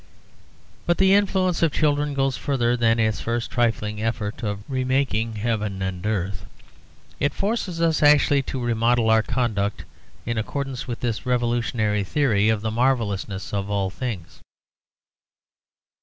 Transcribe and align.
But 0.87 0.97
the 0.97 1.13
influence 1.13 1.61
of 1.61 1.71
children 1.71 2.15
goes 2.15 2.35
further 2.35 2.75
than 2.75 2.97
its 2.97 3.19
first 3.21 3.51
trifling 3.51 4.01
effort 4.01 4.41
of 4.41 4.63
remaking 4.67 5.35
heaven 5.35 5.79
and 5.83 6.03
earth. 6.07 6.47
It 7.19 7.35
forces 7.35 7.79
us 7.79 8.01
actually 8.01 8.41
to 8.49 8.59
remodel 8.59 9.11
our 9.11 9.21
conduct 9.21 9.85
in 10.25 10.39
accordance 10.39 10.87
with 10.87 11.01
this 11.01 11.27
revolutionary 11.27 12.03
theory 12.03 12.49
of 12.49 12.61
the 12.61 12.71
marvellousness 12.71 13.53
of 13.53 13.69
all 13.69 13.91
things. 13.91 14.39